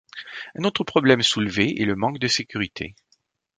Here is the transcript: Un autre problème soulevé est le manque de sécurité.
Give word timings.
Un 0.57 0.63
autre 0.63 0.83
problème 0.83 1.21
soulevé 1.21 1.79
est 1.79 1.85
le 1.85 1.95
manque 1.95 2.17
de 2.17 2.27
sécurité. 2.27 2.95